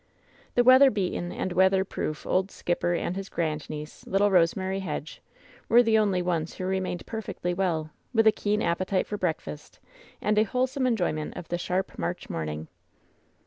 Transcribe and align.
The 0.55 0.63
weather 0.63 0.89
beaten 0.89 1.31
and 1.31 1.53
weather 1.53 1.85
proof 1.85 2.25
old 2.25 2.49
skipper 2.49 2.95
and 2.95 3.15
his 3.15 3.29
grandniece, 3.29 4.07
little 4.07 4.31
Rosemary 4.31 4.79
Hedge, 4.79 5.21
"were 5.69 5.83
the 5.83 5.99
only 5.99 6.23
ones 6.23 6.55
who 6.55 6.65
remained 6.65 7.05
perfectly 7.05 7.53
well, 7.53 7.91
with 8.11 8.25
a 8.25 8.31
keen 8.31 8.63
appetite 8.63 9.05
for 9.05 9.19
breakfast 9.19 9.79
and 10.19 10.39
a 10.39 10.43
wholesome 10.43 10.87
enjoyment 10.87 11.37
of 11.37 11.49
the 11.49 11.57
sharp 11.59 11.99
March 11.99 12.31
morning. 12.31 12.67